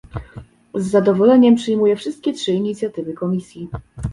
[0.75, 3.69] Z zadowoleniem przyjmuję wszystkie trzy inicjatywy Komisji